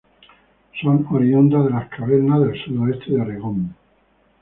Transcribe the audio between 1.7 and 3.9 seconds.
cavernas del sudoeste de Oregón.